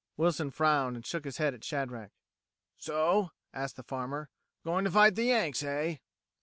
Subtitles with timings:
[0.17, 2.09] Wilson frowned and shook his head at Shadrack.
[2.75, 4.29] "So?" asked the farmer.
[4.63, 5.97] "Goin' to fight the Yanks, eh?"